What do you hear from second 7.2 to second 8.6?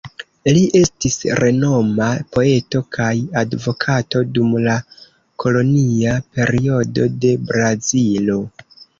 de Brazilo.